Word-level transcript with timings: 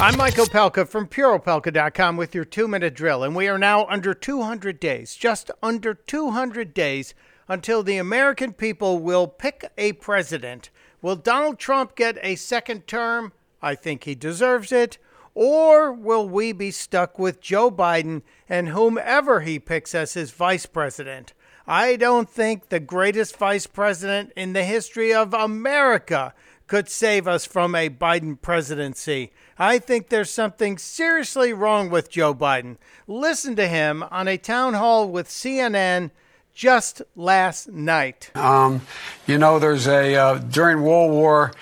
I'm 0.00 0.16
Mike 0.16 0.36
Opelka 0.36 0.86
from 0.86 1.08
PureOpelka.com 1.08 2.16
with 2.16 2.32
your 2.32 2.44
two 2.44 2.68
minute 2.68 2.94
drill, 2.94 3.24
and 3.24 3.34
we 3.34 3.48
are 3.48 3.58
now 3.58 3.84
under 3.86 4.14
200 4.14 4.78
days, 4.78 5.16
just 5.16 5.50
under 5.60 5.92
200 5.92 6.72
days 6.72 7.14
until 7.48 7.82
the 7.82 7.96
American 7.96 8.52
people 8.52 9.00
will 9.00 9.26
pick 9.26 9.72
a 9.76 9.94
president. 9.94 10.70
Will 11.02 11.16
Donald 11.16 11.58
Trump 11.58 11.96
get 11.96 12.16
a 12.22 12.36
second 12.36 12.86
term? 12.86 13.32
I 13.60 13.74
think 13.74 14.04
he 14.04 14.14
deserves 14.14 14.70
it. 14.70 14.98
Or 15.34 15.92
will 15.92 16.28
we 16.28 16.52
be 16.52 16.70
stuck 16.70 17.18
with 17.18 17.40
Joe 17.40 17.68
Biden 17.68 18.22
and 18.48 18.68
whomever 18.68 19.40
he 19.40 19.58
picks 19.58 19.96
as 19.96 20.14
his 20.14 20.30
vice 20.30 20.66
president? 20.66 21.32
I 21.66 21.96
don't 21.96 22.30
think 22.30 22.68
the 22.68 22.80
greatest 22.80 23.36
vice 23.36 23.66
president 23.66 24.32
in 24.36 24.52
the 24.52 24.64
history 24.64 25.12
of 25.12 25.34
America 25.34 26.34
could 26.68 26.88
save 26.88 27.26
us 27.26 27.44
from 27.44 27.74
a 27.74 27.88
Biden 27.88 28.40
presidency. 28.40 29.32
I 29.58 29.78
think 29.78 30.08
there's 30.08 30.30
something 30.30 30.78
seriously 30.78 31.52
wrong 31.52 31.90
with 31.90 32.10
Joe 32.10 32.34
Biden. 32.34 32.76
Listen 33.08 33.56
to 33.56 33.66
him 33.66 34.04
on 34.10 34.28
a 34.28 34.36
town 34.36 34.74
hall 34.74 35.08
with 35.08 35.28
CNN 35.28 36.12
just 36.54 37.02
last 37.16 37.68
night. 37.68 38.30
Um, 38.36 38.82
you 39.26 39.38
know, 39.38 39.58
there's 39.58 39.88
a, 39.88 40.14
uh, 40.14 40.38
during 40.38 40.82
World 40.82 41.10
War 41.10 41.52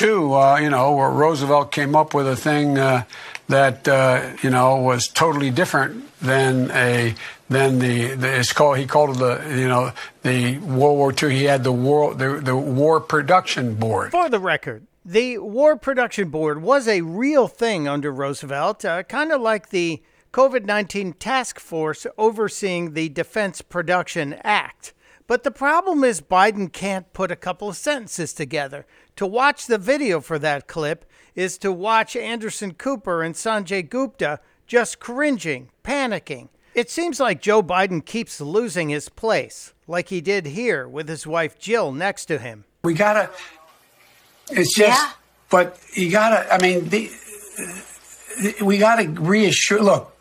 II, 0.00 0.32
uh, 0.32 0.56
you 0.56 0.70
know, 0.70 0.94
where 0.94 1.10
Roosevelt 1.10 1.72
came 1.72 1.96
up 1.96 2.14
with 2.14 2.28
a 2.28 2.36
thing 2.36 2.78
uh, 2.78 3.04
that, 3.52 3.88
uh, 3.88 4.36
you 4.42 4.50
know, 4.50 4.76
was 4.76 5.08
totally 5.08 5.50
different 5.50 6.04
than 6.20 6.70
a 6.70 7.14
than 7.48 7.78
the, 7.78 8.14
the, 8.14 8.38
it's 8.38 8.52
called 8.52 8.78
he 8.78 8.86
called 8.86 9.16
it 9.16 9.18
the 9.18 9.58
you 9.58 9.68
know 9.68 9.92
the 10.22 10.58
World 10.58 10.96
War 10.98 11.14
II. 11.22 11.36
He 11.36 11.44
had 11.44 11.64
the 11.64 11.72
war 11.72 12.14
the, 12.14 12.40
the 12.42 12.56
War 12.56 13.00
Production 13.00 13.74
Board. 13.74 14.10
For 14.10 14.28
the 14.28 14.40
record, 14.40 14.86
the 15.04 15.38
War 15.38 15.76
Production 15.76 16.30
Board 16.30 16.62
was 16.62 16.88
a 16.88 17.02
real 17.02 17.48
thing 17.48 17.86
under 17.86 18.10
Roosevelt, 18.10 18.84
uh, 18.84 19.02
kind 19.04 19.32
of 19.32 19.40
like 19.40 19.68
the 19.68 20.02
COVID 20.32 20.64
19 20.64 21.14
task 21.14 21.60
force 21.60 22.06
overseeing 22.16 22.94
the 22.94 23.08
Defense 23.08 23.60
Production 23.62 24.34
Act. 24.42 24.94
But 25.32 25.44
the 25.44 25.50
problem 25.50 26.04
is 26.04 26.20
Biden 26.20 26.70
can't 26.70 27.10
put 27.14 27.30
a 27.30 27.36
couple 27.36 27.70
of 27.70 27.76
sentences 27.78 28.34
together. 28.34 28.84
To 29.16 29.24
watch 29.24 29.64
the 29.66 29.78
video 29.78 30.20
for 30.20 30.38
that 30.38 30.66
clip 30.66 31.06
is 31.34 31.56
to 31.56 31.72
watch 31.72 32.14
Anderson 32.14 32.74
Cooper 32.74 33.22
and 33.22 33.34
Sanjay 33.34 33.88
Gupta 33.88 34.40
just 34.66 35.00
cringing, 35.00 35.70
panicking. 35.82 36.50
It 36.74 36.90
seems 36.90 37.18
like 37.18 37.40
Joe 37.40 37.62
Biden 37.62 38.04
keeps 38.04 38.42
losing 38.42 38.90
his 38.90 39.08
place, 39.08 39.72
like 39.86 40.10
he 40.10 40.20
did 40.20 40.48
here 40.48 40.86
with 40.86 41.08
his 41.08 41.26
wife 41.26 41.58
Jill 41.58 41.92
next 41.92 42.26
to 42.26 42.38
him. 42.38 42.66
We 42.84 42.92
gotta. 42.92 43.30
It's 44.50 44.74
just, 44.74 45.00
yeah. 45.00 45.12
but 45.50 45.80
you 45.94 46.10
gotta. 46.10 46.52
I 46.52 46.58
mean, 46.58 46.90
the, 46.90 47.10
we 48.62 48.76
gotta 48.76 49.08
reassure. 49.08 49.80
Look, 49.80 50.11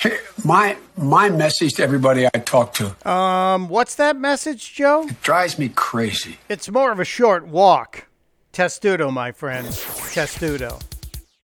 here, 0.00 0.20
my 0.44 0.76
my 0.96 1.28
message 1.28 1.74
to 1.74 1.82
everybody 1.82 2.26
I 2.26 2.38
talk 2.38 2.74
to. 2.74 3.08
Um, 3.10 3.68
what's 3.68 3.94
that 3.96 4.16
message, 4.16 4.74
Joe? 4.74 5.06
It 5.08 5.22
drives 5.22 5.58
me 5.58 5.68
crazy. 5.68 6.38
It's 6.48 6.70
more 6.70 6.92
of 6.92 7.00
a 7.00 7.04
short 7.04 7.46
walk. 7.46 8.06
Testudo, 8.52 9.10
my 9.10 9.32
friend. 9.32 9.66
Testudo. 10.12 10.78